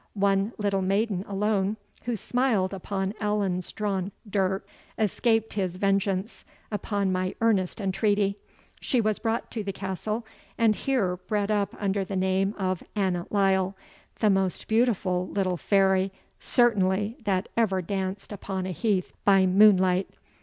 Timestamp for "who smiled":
2.05-2.73